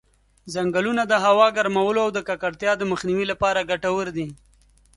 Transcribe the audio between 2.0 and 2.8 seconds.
او د ککړتیا